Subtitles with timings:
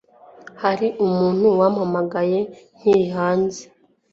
[0.63, 2.39] hari umuntu wampamagaye
[2.77, 3.61] nkiri hanze